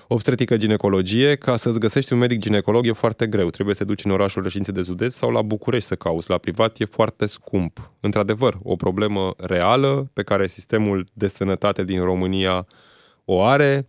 [0.08, 3.50] obstetrică ginecologie, ca să-ți găsești un medic ginecolog e foarte greu.
[3.50, 6.30] Trebuie să duci în orașul reședințe de județ sau la București să cauți.
[6.30, 7.92] La privat e foarte scump.
[8.00, 12.66] Într-adevăr, o problemă reală pe care sistemul de sănătate din România
[13.24, 13.88] o are.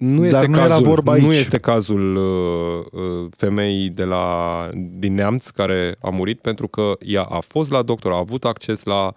[0.00, 1.22] Nu este, Dar nu, cazul, era vorba aici.
[1.22, 6.92] nu este cazul uh, uh, femeii de la, din Neamț care a murit pentru că
[7.00, 9.12] ea a fost la doctor, a avut acces la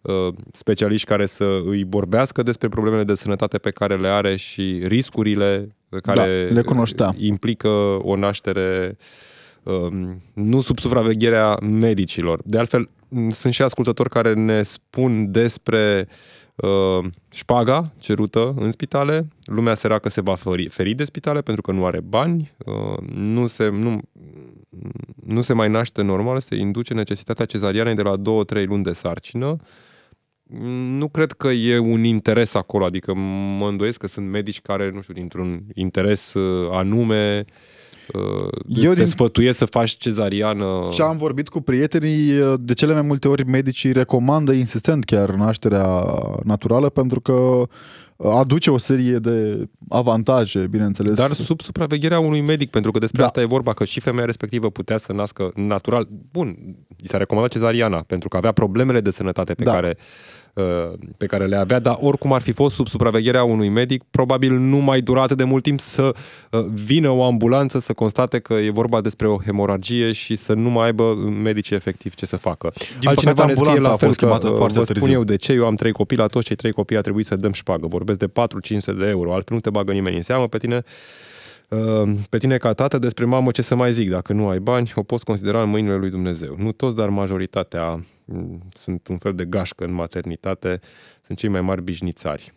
[0.00, 4.80] uh, specialiști care să îi vorbească despre problemele de sănătate pe care le are și
[4.84, 7.14] riscurile pe care da, le cunoștea.
[7.16, 7.68] implică
[8.02, 8.96] o naștere
[9.62, 9.92] uh,
[10.34, 12.40] nu sub supravegherea medicilor.
[12.44, 12.88] De altfel,
[13.30, 16.08] sunt și ascultători care ne spun despre
[16.62, 21.62] uh, uh, șpaga cerută în spitale, lumea săracă se va feri, feri de spitale pentru
[21.62, 24.00] că nu are bani, uh, nu, se, nu,
[25.24, 28.16] nu se mai naște normal, se induce necesitatea cezarianei de la
[28.62, 29.56] 2-3 luni de sarcină.
[30.96, 33.14] Nu cred că e un interes acolo, adică
[33.58, 37.54] mă îndoiesc că sunt medici care, nu știu, dintr-un interes uh, anume, uh,
[38.66, 39.06] Eu te din...
[39.06, 40.88] sfătuiesc să faci cezariană.
[40.92, 45.30] Și am vorbit cu prietenii, uh, de cele mai multe ori medicii recomandă insistent chiar
[45.30, 46.04] nașterea
[46.42, 47.68] naturală pentru că
[48.16, 51.16] aduce o serie de avantaje, bineînțeles.
[51.16, 53.26] Dar sub supravegherea unui medic, pentru că despre da.
[53.26, 56.08] asta e vorba, că și femeia respectivă putea să nască natural.
[56.30, 56.56] Bun,
[57.02, 59.72] i s-a recomandat cezariana, pentru că avea problemele de sănătate pe da.
[59.72, 60.37] care Uh,
[61.16, 64.76] pe care le avea, dar oricum ar fi fost sub supravegherea unui medic, probabil nu
[64.76, 66.14] mai dura atât de mult timp să
[66.50, 70.70] uh, vină o ambulanță să constate că e vorba despre o hemoragie și să nu
[70.70, 72.72] mai aibă medicii efectiv ce să facă.
[73.00, 75.12] Din Altcineva ne scrie la fel că uh, foarte vă spun târziu.
[75.12, 77.36] eu de ce, eu am trei copii, la toți cei trei copii a trebuit să
[77.36, 77.86] dăm șpagă.
[77.86, 78.30] Vorbesc de 4-500
[78.98, 80.82] de euro, altfel nu te bagă nimeni în seamă pe tine
[82.30, 85.02] pe tine ca tată despre mamă ce să mai zic, dacă nu ai bani, o
[85.02, 86.54] poți considera în mâinile lui Dumnezeu.
[86.58, 88.04] Nu toți, dar majoritatea
[88.70, 90.80] sunt un fel de gașcă în maternitate,
[91.20, 92.52] sunt cei mai mari bișnițari.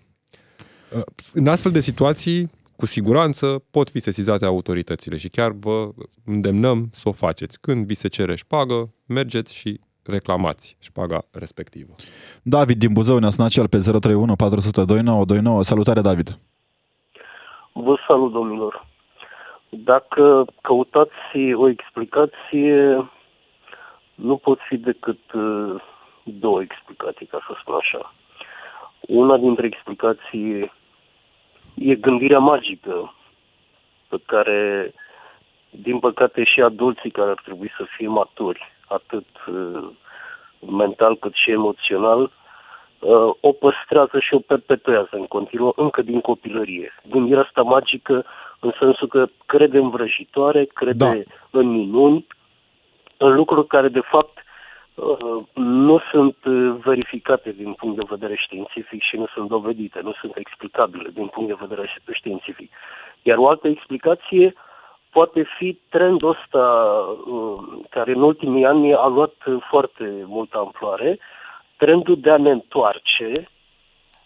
[0.96, 1.02] Uh,
[1.34, 5.90] în astfel de situații, cu siguranță pot fi sesizate autoritățile și chiar vă
[6.26, 7.62] îndemnăm să o faceți.
[7.62, 11.94] Când vi se cere șpagă, mergeți și reclamați șpaga respectivă.
[12.44, 15.64] David din Buzău ne-a sunat cel pe 031 400 2929.
[15.64, 16.38] Salutare, David!
[17.74, 18.88] Vă salut, domnilor!
[19.70, 23.10] Dacă căutați o explicație,
[24.22, 25.82] nu pot fi decât uh,
[26.24, 28.14] două explicații, ca să spun așa.
[29.00, 30.72] Una dintre explicații
[31.76, 33.14] e gândirea magică
[34.08, 34.94] pe care,
[35.70, 39.90] din păcate, și adulții care ar trebui să fie maturi, atât uh,
[40.60, 46.94] mental cât și emoțional, uh, o păstrează și o perpetuează în continuu, încă din copilărie.
[47.10, 48.26] Gândirea asta magică
[48.60, 51.60] în sensul că crede în vrăjitoare, crede da.
[51.60, 52.24] în minuni, în
[53.30, 54.44] lucruri care, de fapt,
[54.94, 60.14] uh, nu sunt uh, verificate din punct de vedere științific și nu sunt dovedite, nu
[60.22, 62.72] sunt explicabile din punct de vedere științific.
[63.22, 64.54] Iar o altă explicație
[65.10, 66.66] poate fi trendul ăsta
[67.26, 69.34] uh, care în ultimii ani a luat
[69.70, 71.20] foarte multă amploare,
[71.78, 73.50] trendul de a ne întoarce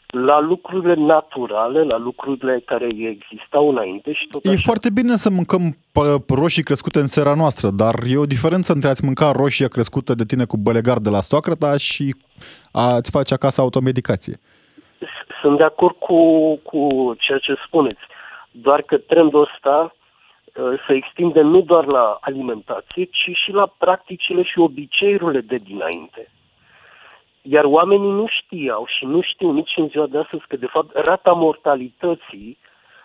[0.08, 4.62] la lucrurile naturale, la lucrurile care existau înainte și tot E așa.
[4.64, 5.78] foarte bine să mâncăm
[6.28, 10.26] roșii crescute în seara noastră, dar e o diferență între a-ți mânca roșia crescută de
[10.26, 12.16] tine cu bălegar de la soacră ta și
[12.72, 14.40] a-ți face acasă automedicație.
[15.42, 16.20] Sunt de acord cu,
[16.64, 18.02] cu ceea ce spuneți,
[18.52, 19.96] doar că trendul ăsta
[20.58, 26.32] ă, se extinde nu doar la alimentație, ci și la practicile și obiceiurile de dinainte.
[27.50, 30.96] Iar oamenii nu știau și nu știu nici în ziua de astăzi că, de fapt,
[30.96, 32.58] rata mortalității,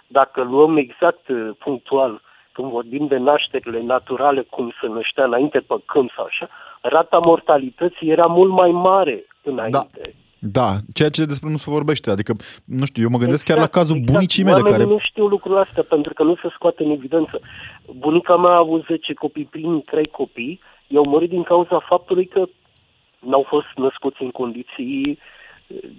[0.06, 2.20] dacă luăm exact uh, punctual,
[2.52, 6.48] când vorbim de nașterile naturale, cum se năștea înainte pe câmp sau așa,
[6.80, 10.00] rata mortalității era mult mai mare înainte.
[10.02, 10.10] Da.
[10.42, 12.10] Da, ceea ce despre nu se vorbește.
[12.10, 12.32] Adică,
[12.64, 14.12] nu știu, eu mă gândesc exact, chiar la cazul exact.
[14.12, 14.90] bunicii mele Oamenii care...
[14.90, 17.40] nu știu lucrul astea pentru că nu se scoate în evidență.
[17.98, 22.44] Bunica mea a avut 10 copii, primii 3 copii, i-au murit din cauza faptului că
[23.20, 25.18] n-au fost născuți în condiții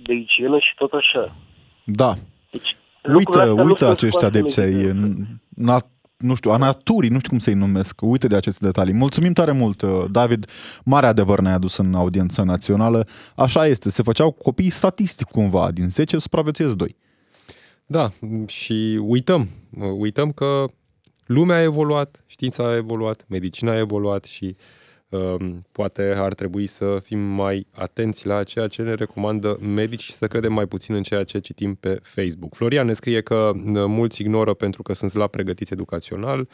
[0.04, 1.36] de igienă și tot așa.
[1.84, 2.14] Da.
[2.52, 2.76] Deci,
[3.14, 4.92] uită, uită acești adepți ai
[5.50, 8.94] nat, nu știu, a naturii, nu știu cum să-i numesc, uită de aceste detalii.
[8.94, 10.46] Mulțumim tare mult, uh, David,
[10.84, 13.08] mare adevăr ne-ai adus în audiența națională.
[13.36, 16.96] Așa este, se făceau copii statistic cumva, din 10 supraviețuiesc 2.
[17.86, 18.10] Da,
[18.48, 19.48] și uităm,
[19.98, 20.66] uităm că
[21.26, 24.81] lumea a evoluat, știința a evoluat, medicina a evoluat și uh, Ehm,
[25.72, 30.28] poate ar trebui să fim mai atenți la ceea ce ne recomandă medici și să
[30.28, 32.56] credem mai puțin în ceea ce citim pe Facebook.
[32.56, 33.52] Florian ne scrie că
[33.88, 36.48] mulți ignoră pentru că sunt slab pregătiți educațional,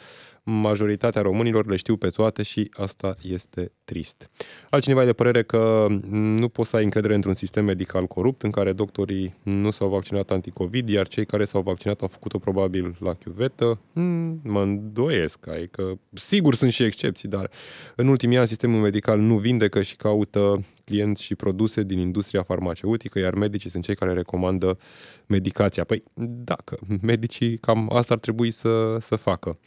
[0.50, 4.30] majoritatea românilor le știu pe toate și asta este trist.
[4.70, 8.50] Altcineva e de părere că nu poți să ai încredere într-un sistem medical corupt în
[8.50, 13.14] care doctorii nu s-au vaccinat anticovid, iar cei care s-au vaccinat au făcut-o probabil la
[13.14, 13.80] chiuvetă.
[13.92, 15.38] Hmm, mă îndoiesc,
[15.70, 17.50] că sigur sunt și excepții, dar
[17.96, 23.18] în ultimii ani sistemul medical nu vindecă și caută clienți și produse din industria farmaceutică,
[23.18, 24.78] iar medicii sunt cei care recomandă
[25.26, 25.84] medicația.
[25.84, 26.02] Păi,
[26.44, 29.58] dacă medicii cam asta ar trebui să, să facă.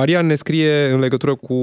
[0.00, 1.54] Uh, Marian ne scrie în legătură cu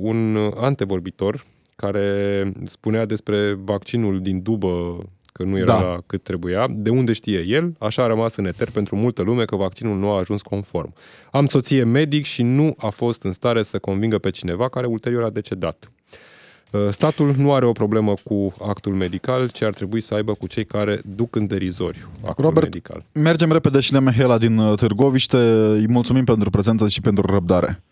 [0.00, 1.44] un antevorbitor
[1.76, 4.98] care spunea despre vaccinul din dubă
[5.32, 6.02] că nu era da.
[6.06, 6.66] cât trebuia.
[6.70, 7.74] De unde știe el?
[7.78, 10.94] Așa a rămas în eter pentru multă lume că vaccinul nu a ajuns conform.
[11.30, 15.22] Am soție medic și nu a fost în stare să convingă pe cineva care ulterior
[15.22, 15.90] a decedat.
[16.76, 20.46] Uh, statul nu are o problemă cu actul medical, ci ar trebui să aibă cu
[20.46, 23.02] cei care duc în derizoriu actul Robert, medical.
[23.12, 25.36] mergem repede și la Mihela din uh, Târgoviște.
[25.70, 27.82] Îi mulțumim pentru prezență și pentru răbdare.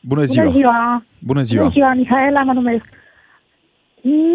[0.00, 0.44] Bună ziua!
[0.44, 1.04] Bună ziua!
[1.18, 1.62] Bună ziua!
[1.62, 2.84] Bună ziua, Mihaela, mă numesc.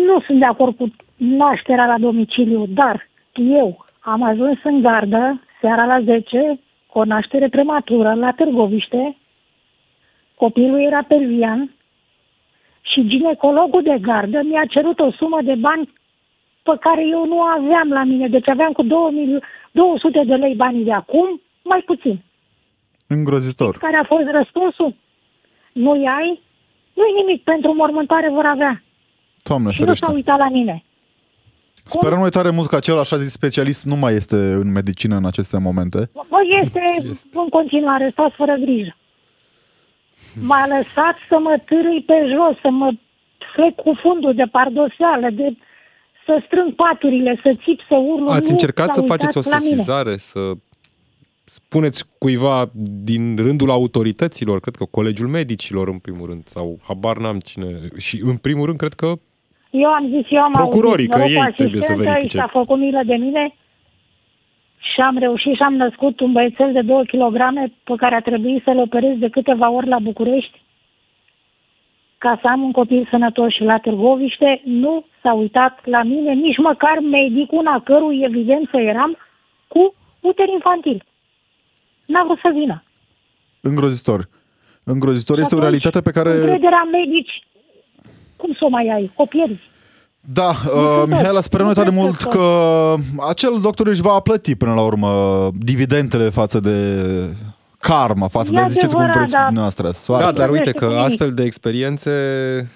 [0.07, 5.85] Nu sunt de acord cu nașterea la domiciliu, dar eu am ajuns în gardă seara
[5.85, 9.17] la 10 cu o naștere prematură la Târgoviște,
[10.35, 11.71] copilul era pervian
[12.91, 15.93] și ginecologul de gardă mi-a cerut o sumă de bani
[16.63, 18.27] pe care eu nu aveam la mine.
[18.27, 18.83] Deci aveam cu
[19.71, 22.23] 200 de lei banii de acum, mai puțin.
[23.07, 23.77] Îngrozitor.
[23.77, 24.95] Care a fost răspunsul?
[25.73, 26.41] Nu-i ai?
[26.93, 28.83] Nu-i nimic, pentru mormântare vor avea.
[29.43, 30.83] Doamne, și nu s-a uitat la mine.
[31.85, 35.25] Sperăm noi tare mult că acel așa zis specialist nu mai este în medicină în
[35.25, 36.09] aceste momente.
[36.13, 37.29] Bă, este, este.
[37.33, 38.95] în continuare, stați fără grijă.
[40.41, 42.91] M-a lăsat să mă târâi pe jos, să mă
[43.55, 45.55] frec cu fundul de pardoseală, de
[46.25, 48.27] să strâng paturile, să țip, să urlu.
[48.27, 50.51] Ați nu încercat să faceți o sesizare, să
[51.43, 52.69] spuneți cuiva
[53.03, 57.67] din rândul autorităților, cred că colegiul medicilor în primul rând, sau habar n-am cine,
[57.97, 59.13] și în primul rând cred că
[59.69, 62.37] eu am zis, eu am Procurorii, auzit, că ei trebuie să verifice.
[62.37, 63.55] Și a făcut milă de mine
[64.91, 67.37] și am reușit și am născut un băiețel de 2 kg
[67.83, 70.61] pe care a trebuit să-l operez de câteva ori la București
[72.17, 76.57] ca să am un copil sănătos și la Târgoviște, nu s-a uitat la mine, nici
[76.57, 79.17] măcar medicul a cărui evidență eram
[79.67, 81.03] cu uter infantil.
[82.05, 82.83] N-a vrut să vină.
[83.61, 84.29] Îngrozitor.
[84.83, 86.31] Îngrozitor este o realitate pe care...
[86.31, 87.43] Încrederea medici,
[88.37, 89.11] cum să o mai ai?
[89.15, 89.69] O pierzi.
[90.25, 92.95] Da, uh, Mihaela, sperăm noi tare mult că
[93.27, 96.99] acel doctor își va plăti până la urmă dividendele față de
[97.79, 99.43] karma, față de, ziceți cum vreți da.
[99.43, 99.91] dumneavoastră.
[99.91, 100.25] Soartă.
[100.25, 102.11] Da, dar uite că astfel de experiențe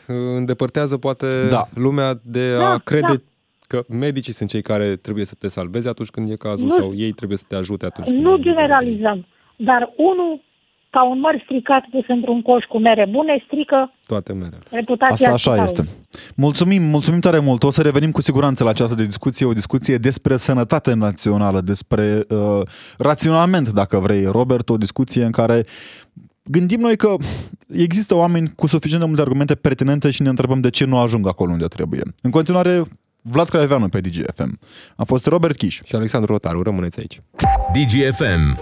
[0.08, 1.68] uh, îndepărtează poate da.
[1.74, 3.22] lumea de a da, crede da
[3.68, 6.94] că medicii sunt cei care trebuie să te salveze atunci când e cazul nu, sau
[6.96, 9.26] ei trebuie să te ajute atunci Nu când generalizăm,
[9.56, 10.42] dar unul
[10.90, 14.58] ca un măr stricat pus într-un coș cu mere bune, strică toate merele.
[14.70, 15.88] reputația Asta așa este.
[16.36, 17.64] Mulțumim, mulțumim tare mult.
[17.64, 22.62] O să revenim cu siguranță la această discuție, o discuție despre sănătate națională, despre uh,
[22.98, 25.66] raționament, dacă vrei, Robert, o discuție în care
[26.44, 27.16] gândim noi că
[27.68, 31.28] există oameni cu suficient de multe argumente pertinente și ne întrebăm de ce nu ajung
[31.28, 32.02] acolo unde trebuie.
[32.22, 32.84] În continuare,
[33.22, 34.60] Vlad Craieveanu pe DGFM.
[34.96, 35.80] A fost Robert Kiș.
[35.84, 36.62] Și Alexandru Rotaru.
[36.62, 37.20] Rămâneți aici.
[37.74, 38.56] DGFM.